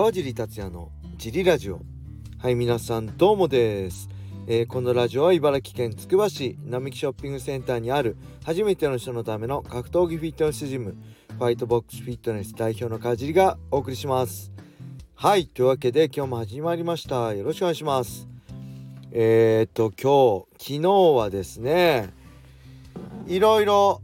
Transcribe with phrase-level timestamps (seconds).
[0.00, 1.82] 川尻達也のジリラジオ。
[2.38, 4.08] はい皆さんどうもです、
[4.46, 10.96] えー、このラジオは茨城県つくば市並木ショッピングセンターにある初めての人のための格闘技フィットネスジム
[11.36, 14.50] ファイトボックスフィットネス代表の川尻がお送りします。
[15.16, 17.34] はいというわけで今日も始まりました。
[17.34, 18.26] よろしくお願いします。
[19.12, 22.08] えー、っと今日昨日はですね
[23.26, 24.00] いろいろ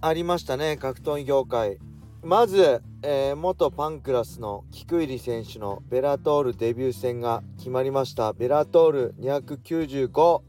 [0.00, 1.78] ありましたね格闘技業界。
[2.26, 8.32] まず、えー、元パンクラスの菊入選手のベラトールデビュー戦が決まりました。
[8.32, 10.42] ベラトール295、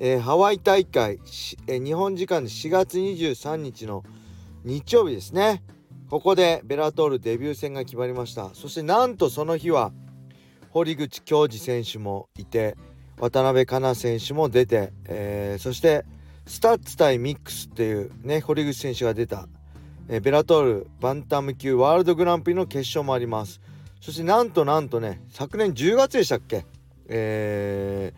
[0.00, 1.20] えー、ハワイ大会、
[1.68, 4.02] えー、日本時間で4月23日の
[4.64, 5.62] 日曜日ですね。
[6.10, 8.52] ここでベラトールデビュー戦が決まりました。
[8.52, 9.92] そしてなんとその日は
[10.70, 12.76] 堀口恭司選手もいて
[13.20, 16.04] 渡辺香奈選手も出て、えー、そして
[16.46, 19.46] ストッツ対ミックスっていうね堀口選手が出た
[20.08, 23.60] えベラトールバンタム級ワールドグランプリの決勝もあります。
[24.00, 26.66] そしてなんとなんとね昨年10月でしたっけ？
[27.06, 28.12] え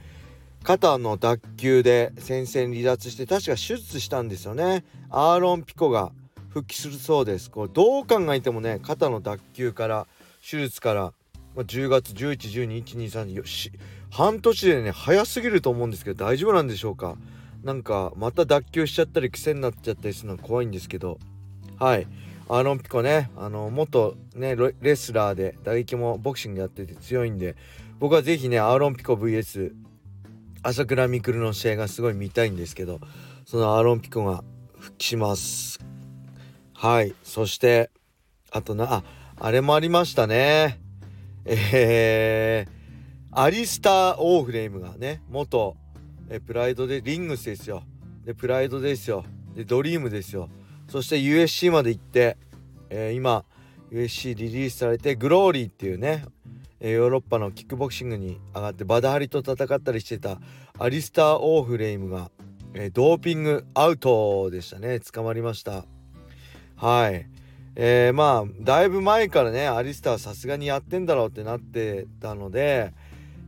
[0.63, 4.85] ー、肩の脱臼で戦線離脱して確か手術したんですよね。
[5.11, 6.11] アーロン・ピコが
[6.49, 7.51] 復帰するそうです。
[7.51, 10.09] これどう考えてもね肩の脱臼から
[10.41, 11.13] 手術から
[11.57, 13.73] 10月11121234
[14.11, 17.17] 半年でね早すぎると思うんですけど大丈夫なんでしょうか？
[17.63, 21.21] なんかまた脱臼しちゃったり癖になっちゃったりするのは怖いんですけど。
[21.79, 22.07] はい。
[22.49, 27.57] アーロンピコねあの元ねレスラーで打撃もボクシングやってて強いんで
[27.99, 29.73] 僕は是非ねアーロンピコ VS
[30.63, 33.01] 朝倉未来の試合がすごい見たいんですけど
[33.47, 34.45] そのアーロンピコが
[34.79, 35.81] 復帰します。
[36.75, 37.15] はい。
[37.23, 37.91] そして
[38.53, 39.05] あとなあ
[39.39, 40.81] あれもありましたね。
[41.45, 45.77] えー、アリスター・オーフレームがね元
[46.29, 47.83] えプライドでリングスですよ。
[48.25, 49.25] でプライドですよ。
[49.55, 50.49] でドリームですよ。
[50.89, 52.37] そして USC まで行って、
[52.91, 53.45] えー、今
[53.91, 56.25] USC リリースされてグローリーっていうね
[56.81, 60.39] ヨーロッパのキックボクシングに上がってバダハリと戦ったりしてた
[60.79, 62.31] アリスター・オーフレイムが、
[62.75, 65.01] えー、ドーピングアウトでしたね。
[65.01, 65.87] 捕まりました。
[66.77, 67.27] はい。
[67.77, 72.93] えー、まあだいぶ前からねアリスターさすがにやってんだろうってなってたので、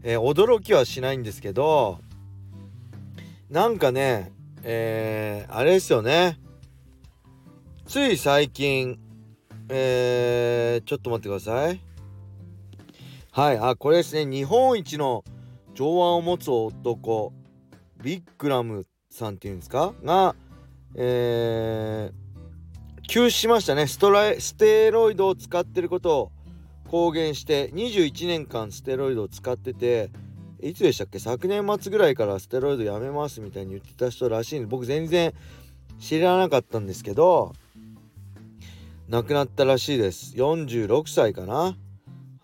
[0.02, 2.00] えー、驚きはしないんですけど
[3.50, 4.32] なんかね
[4.62, 6.38] えー、あれですよね。
[7.88, 8.98] つい最近、
[9.70, 11.80] えー、ちょっと待ってください。
[13.30, 14.26] はい、あ、これですね。
[14.30, 15.24] 日本一の
[15.72, 17.32] 上腕を持つ男、
[18.02, 19.94] ビッグラムさんっていうんですか？
[20.04, 20.36] が、
[20.96, 23.86] えー、休止しましたね。
[23.86, 26.32] ストライ、ステロイドを使ってることを
[26.90, 30.10] 公言して、21年間ステロイドを使ってて、
[30.60, 31.18] いつでしたっけ？
[31.18, 35.32] 昨年末ぐらいからステロイドやめますみたいに言ってた人らしいんで、僕全然
[35.98, 37.54] 知らなかったんですけど、
[39.08, 40.36] 亡くなったらしいです。
[40.36, 41.78] 46歳かな。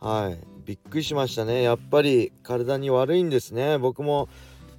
[0.01, 0.39] はい。
[0.65, 1.63] びっくりしましたね。
[1.63, 3.77] やっぱり体に悪いんですね。
[3.77, 4.31] 僕も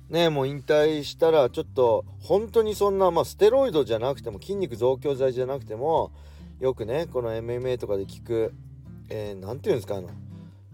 [0.09, 6.11] ねもう引退したらちょっと本当にそんなまあステロイドじゃなくても筋肉増強剤じゃなくても
[6.59, 8.55] よくねこの MMA とかで聞く
[9.07, 10.09] 何、えー、て言うんですかあの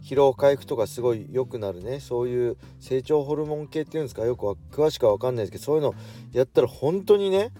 [0.01, 1.99] 疲労回復とかすごい良くなるね。
[1.99, 5.93] そういう成長ホルモン系っていうんですかよくは詳しくは分かんないですけどそういうの
[6.31, 7.51] やったら本当にね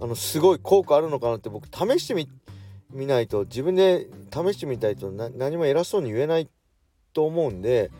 [0.00, 2.28] あのすごい効果あるのかなって僕試してみ
[2.94, 6.48] 見ないと自分で試してみたいと何も偉そうに言えない
[7.12, 7.90] と思うんで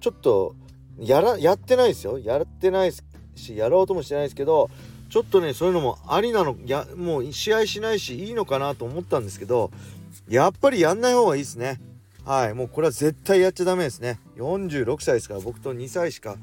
[0.00, 0.56] ちょっと
[0.98, 2.18] やらやってないですよ。
[2.18, 4.68] やってないしやろうともしてないですけど
[5.10, 9.70] ちょっとねそういうのもありなのやもう試合しないしいいのかなと思ったんですけど
[10.28, 11.80] やっぱりやんない方がいいですね。
[12.24, 12.54] はい。
[12.54, 14.18] もうこれは絶対やっちゃダメですね。
[14.36, 16.36] 46歳ですから僕と2歳しか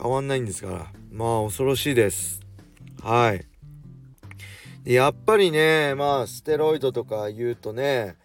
[0.00, 0.86] 変わんないんですから。
[1.12, 2.40] まあ恐ろしいです。
[3.02, 3.47] はい。
[4.94, 8.16] やっぱりねまあステロイドとか言うとね、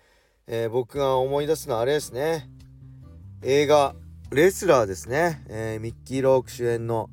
[0.48, 2.50] えー、僕が思い出すのはあれですね。
[3.42, 3.96] 映画
[4.32, 7.10] レスラーですね、えー、ミッキー・ローク主演の、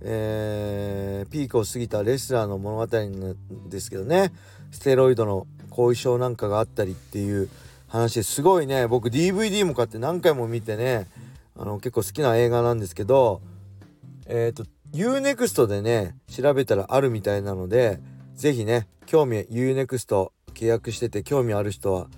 [0.00, 4.32] えー、ピークを過ぎたレスラーの物語なんですけどね。
[4.70, 7.48] ステロイドの後遺症なんかがあったりっていう
[7.88, 11.08] 話ですごいね僕 DVD も買って何回も見てね
[11.58, 13.42] あの結構好きな映画なんですけど
[14.26, 17.98] えっ、ー、と UNEXT でね調べたらあるみたいなので
[18.36, 22.08] ぜひね、興味、UNEXT 契約してて興味ある人は、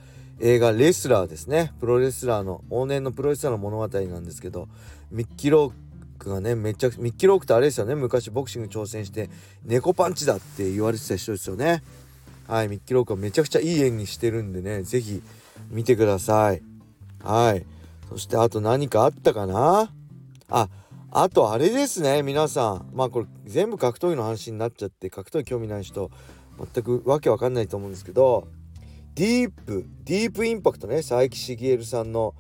[0.40, 1.72] 映画レスラーですね。
[1.80, 4.68] プロレスラーの、往年のプロレスラーの物語なんですけど、
[5.10, 5.72] ミッキー・ロー
[6.18, 9.30] クがね、めっちゃ、ミッキー・ロークってあれですよね、昔ボクシング挑戦して、
[9.64, 11.82] 猫パンチだって言われてた人ですよね。
[12.46, 15.22] はい、ミッキー・ロークはめちゃくちゃいい演技してるんでね、ぜひ
[15.70, 16.62] 見てください。
[17.22, 17.64] はい。
[18.08, 19.90] そしてあと何かあったかな？
[20.48, 20.68] あ、
[21.18, 22.90] あとあれですね皆さん。
[22.92, 26.10] まあこれ全部格闘技の話になっちゃって格闘技興味ない人
[26.74, 28.46] 全くわけわかんないと思うんですけど
[29.14, 32.34] ディープディープインパクトね佐伯茂さんの。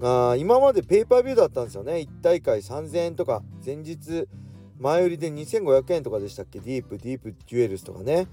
[0.00, 1.94] あ今までペーパービューだったんですよね。
[1.94, 4.28] 1大会3000円とか前日
[4.78, 6.60] 前売りで2500円とかでしたっけ？
[6.60, 8.28] ディープディープデュエルスとかね。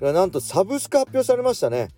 [0.00, 1.88] なんとサブスク発表されましたね。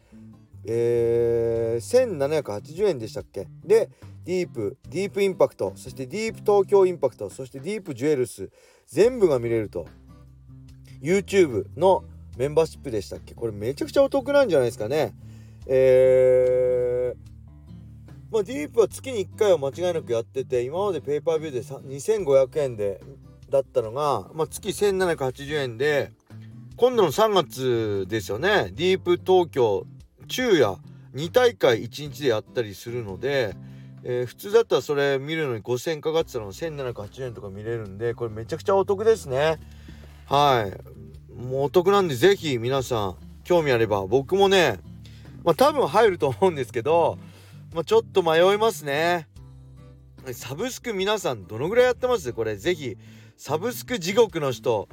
[0.65, 3.49] えー、1780円でしたっけ？
[3.65, 3.91] で
[4.25, 8.51] ディープディープインパクトそしてディープ東京インパクトそしてディープジュエルス
[8.87, 9.87] 全部が見れると。
[11.01, 12.05] YouTube の
[12.37, 13.35] メンバーシップでしたっけ？
[13.35, 15.15] これめちゃくちゃお得なんじゃないですかね。
[15.67, 23.01] えー、まあディープは月に1回は間違いなくやってて今までペーパービューで2500円で
[23.51, 26.13] だったのが、まあ、月1780円で
[26.77, 28.71] 今度の3月ですよね。
[28.73, 29.85] ディープ東京
[30.33, 30.79] 昼夜
[31.15, 33.55] 2大会1日でやったりするので、
[34.03, 39.61] えー、普通だったらそれ見るのに5000かかってたの1780円とか見れるんでこれめちゃくちゃお得ですね。
[40.27, 41.39] はい。
[41.39, 44.79] もうお得なんで是非皆さん興味あれば僕もね
[45.45, 47.19] まあ多分入ると思うんですけど、
[47.75, 49.29] まあ、ちょっと迷いますね。
[50.33, 52.33] サブスク皆さんどのぐらいやってます？
[52.33, 52.97] これ是非
[53.37, 54.89] サブスク地獄の人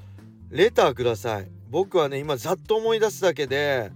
[0.50, 1.48] レターください。
[1.70, 3.92] 僕はね今ざっと思い出すだけで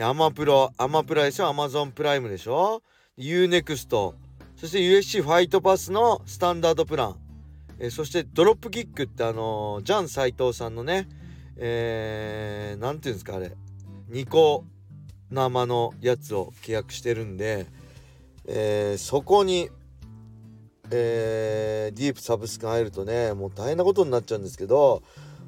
[0.00, 1.46] アマプロアマプラでしょ？
[1.46, 2.82] アマゾンプライムでしょ
[3.18, 4.14] ？UNEXT
[4.56, 7.16] そして USC ファイトパスのスタンダードプラン。
[7.80, 11.08] えそしてドロップキックってあのー、ジャン斎藤さんのね
[11.56, 13.52] えー、なんていうんですかあれ。
[14.08, 14.64] ニコ
[15.30, 17.66] 生のやつを契約してるんで、
[18.46, 19.68] えー、そこに、
[20.90, 25.02] えー、ディープサブスク入るとねもう大変なことになっちゃうんですけど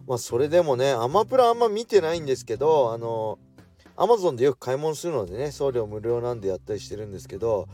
[0.07, 3.50] まあそれでもねアマプラあんま見てないんですけどあのア
[4.07, 7.69] マゾンでよく買い物するのでね送料無料なんでやったりしてるんですけど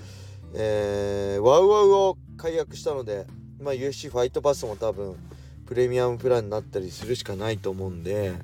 [0.54, 3.26] えー、ワウワウを解約したので
[3.60, 5.16] まあ USC ファイトパスも多分
[5.66, 8.34] プレミアムプランになったりするしかないと思うんで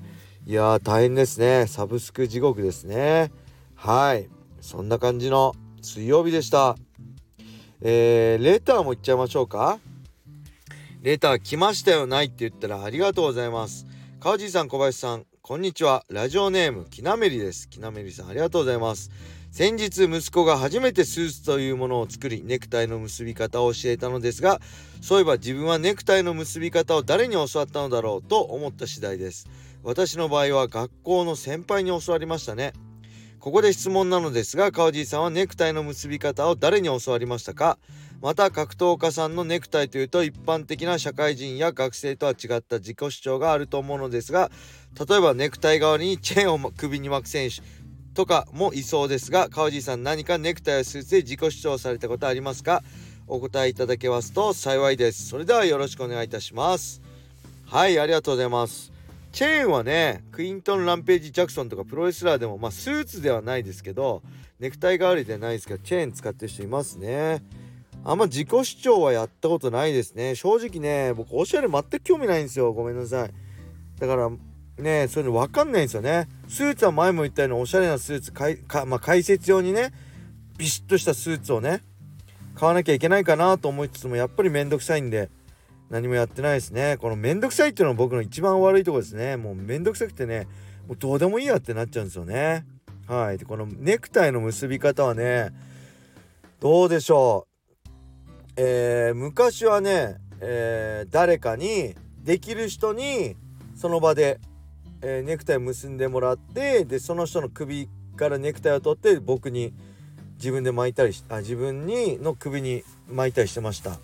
[0.44, 1.68] いや大変ですね。
[1.68, 3.30] サブスク地獄ですね。
[3.76, 4.28] はい。
[4.60, 6.74] そんな感じの水曜日でした。
[7.80, 9.78] えー、レターもいっちゃいましょうか。
[11.00, 13.86] レター来ましたよないって言ったらありがとうございます。
[14.18, 16.04] 川地さん小林さんこんにちは。
[16.08, 17.68] ラジオネームきなめりです。
[17.68, 19.10] きなめりさんありがとうございます。
[19.50, 24.60] 先日息子が初めてスーツというものを作りネクタイの結び方を教えたのですが
[25.00, 29.48] そういえば自分はネクタイの結び方を誰に教わったのだろうと思った次第です。
[29.82, 32.72] 私の場合は学校の先輩に教わりましたね。
[33.40, 37.78] ここで質問なのですが川地さんはネクタイの結び方を誰に教わりましたか？
[38.22, 44.50] また格闘家さんのネクタイというと一般的な社会人や学生とは違った自己主張があると思うのですが
[45.08, 47.56] 例えばネクタイ代わりにチェーンを首に巻く選手
[48.14, 52.82] とかもいそうですが川地さん何かネクタイやスーツで自己主張されたことありますか？
[53.26, 55.26] お答えいただけますと幸いです。
[55.28, 57.00] それではよろしくお願いいたします。
[57.66, 58.92] はいありがとうございます。
[59.32, 64.22] チェーンはねクイントン・ランページ・ジャクソンとかプロレスラーでもまあスーツではないですけど
[64.60, 67.42] ネクタイ代わりではないですけどチェーン使ってる人いますね。
[68.04, 70.34] あんま自己主張はやったことないですね。
[70.34, 72.72] 正直ね、僕おしゃれ全く興味ないんですよ。
[72.72, 73.30] ごめんなさい。
[73.98, 74.30] だから
[74.78, 76.28] ね、そういうの分かんないんですよね。
[76.48, 79.92] スーツは前も言ったようにおしゃれなスーツかいか、まあ、解説用にね、
[80.58, 81.82] ビシッとしたスーツをね、
[82.56, 85.30] 買わなきゃいけないかなと思いつつも、やっぱりめんどくさいんで、
[85.88, 86.96] 何もやってないですね。
[86.98, 89.36] このめんどくさいっていうのは僕の一番悪いとこですね。
[89.36, 90.48] もうめんどくさくてね、
[90.88, 92.64] もうどうでもいいやってなっちゃうんですよね。
[93.06, 93.38] はい。
[93.38, 95.50] で、このネクタイの結び方はね、
[96.60, 97.51] どうでしょう。
[98.56, 103.36] えー、昔はね、えー、誰かにできる人に
[103.74, 104.40] その場で、
[105.00, 109.72] えー、ネクタイ結んでもらってでその人の首からネクタイを取って僕に
[110.34, 113.98] 自分で巻いたりあ自分にの首に巻いたりしてました。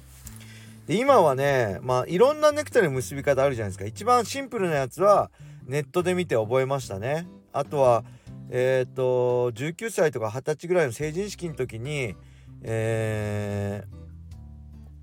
[0.86, 3.84] で今はねまあいろんなネクタイの結び方あるじゃないですか。
[3.84, 5.30] 一番シンプルなやつは
[5.66, 7.26] ネットで見て覚えましたね。
[7.52, 8.04] あとは
[8.50, 12.14] えっ、ー、と19歳とか20歳ぐらいの成人式の時に
[12.62, 13.97] えー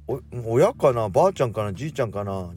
[0.07, 1.09] 親かな？
[1.09, 1.73] ばあちゃんかな？
[1.73, 2.49] じいちゃんかな？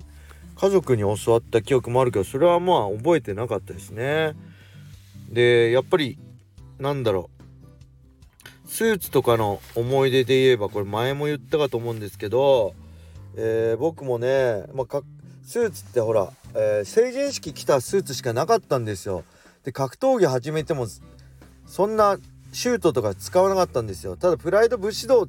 [0.57, 4.35] 家族に教わった記憶もあるけどそれはまあ覚えてなかったですね。
[5.31, 6.19] でやっぱり
[6.78, 7.38] なんだろう。
[8.71, 12.75] スーツとかの思い出で言えばこれ前も言ったかと思うんですけど、
[13.35, 15.02] えー、僕もね、まあ、
[15.43, 19.25] スーツってほら、えー、成人式着たスーツしかなかったんですよ。
[19.64, 20.87] で格闘技始めても
[21.67, 22.19] そんな
[22.52, 24.17] シュートとか使わなかったんですよ。
[24.17, 25.26] ただプライド武士道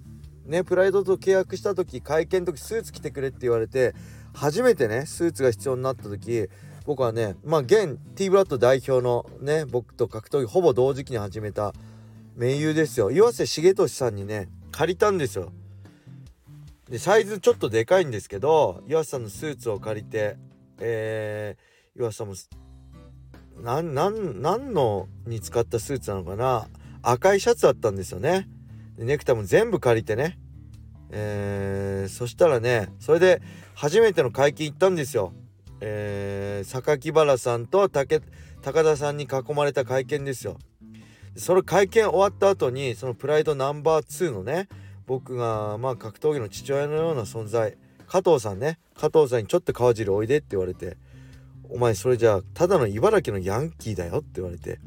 [0.49, 3.93] ねプライドと契約した時会見の時スーツ着てくれって言われて
[4.33, 6.49] 初めてねスーツが必要になった時
[6.85, 11.73] 僕はねまあ現 T ブラッド代表のね僕と格闘技ほぼ同時期に始めた
[12.35, 13.11] 盟友ですよ。
[13.11, 15.51] 岩瀬重俊さんにね借りたんですよ。
[16.89, 20.37] でサイズちょっとでかいんですけど岩瀬さんのスーツを借りて
[20.79, 22.35] えー、岩瀬さんも
[23.61, 23.93] 何
[24.73, 26.67] のに使ったスーツなのかな？
[27.01, 28.47] 赤いシャツだったんですよね。
[29.05, 30.37] ネクタイも全部借りてね。
[31.11, 33.41] えー、そしたらねそれで
[33.73, 35.33] 初めての会見行ったんですよ。
[35.81, 38.19] えー、榊原さんと高
[38.61, 40.57] 田さんに囲まれた会見ですよ。
[41.35, 44.67] その会見終わった後にそのプライドナンバー2のね
[45.05, 47.77] 僕がまあ格闘技の父親のような存在
[48.07, 50.97] 加藤さんね加藤さんにちょっと川尻おいでって言われて
[51.69, 54.79] お前それじゃあただの茨城のヤンキーだよって言われて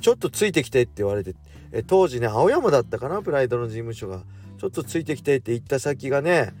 [0.00, 1.34] ちょっとついてきてって言われて
[1.72, 4.22] え当時ね青山だったかなプライドの事務所が。
[4.58, 6.52] ちょっとついてきてって言った先がね、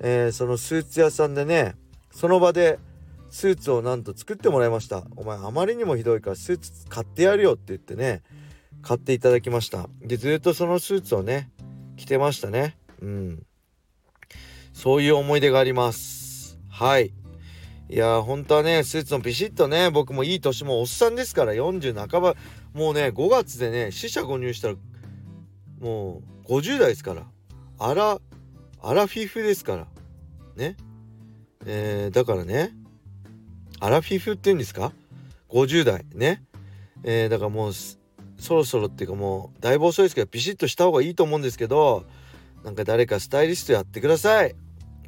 [0.00, 1.76] えー、そのスーツ屋さんでね
[2.10, 2.78] その場で
[3.30, 5.04] スーツをなんと作ってもらいました。
[5.16, 8.22] お前あまりにもひどいからスーツ買ってやるよって言ってね
[8.82, 9.88] 買っていただきました。
[10.00, 11.50] でずっとそのスーツをね
[11.96, 12.76] 着てましたね。
[13.02, 13.46] うん。
[14.72, 16.58] そういう思い出があります。
[16.70, 17.12] はい。
[17.88, 22.34] いや本当はねスーツもビシッとね僕もいい年もおっさんですから40半ば
[22.74, 24.74] もうね5月でね死者誤入したら
[25.80, 27.22] もう50代ですから。
[27.78, 28.20] アラ
[28.82, 29.86] アラフィフですから。
[30.56, 30.76] ね。
[31.66, 32.72] えー、だからね
[33.80, 34.92] アラフィフって言うんですか
[35.48, 36.04] ？50代。
[36.14, 36.42] ね、
[37.02, 42.04] えー、だからもうそろそろっていうかもうだいぶ遅いですけどビシッとした方がいいと思うんですけど
[42.64, 44.54] なんか誰かスタイリストやってください。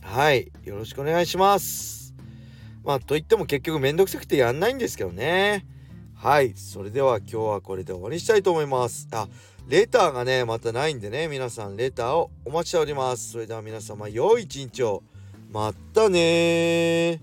[0.02, 0.52] はい。
[0.62, 2.14] よろしくお願いします。
[2.84, 5.66] まあと言っても結局めんどくさくてやんないんですけどね。
[6.16, 6.54] はい。
[6.56, 9.06] それでは今日はこれで終わりにしたいと思います。
[9.12, 9.28] あ
[9.68, 13.32] レターがねまたないんでね皆さんレターをお待ちしております。
[13.32, 15.02] それでは皆様良い一日を。
[15.52, 17.20] またね